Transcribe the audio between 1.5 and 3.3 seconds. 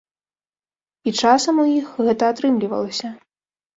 у іх гэта атрымлівалася.